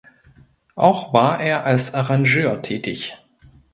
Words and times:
Auch 0.73 1.13
war 1.13 1.39
er 1.39 1.63
als 1.63 1.93
Arrangeur 1.93 2.63
tätig. 2.63 3.15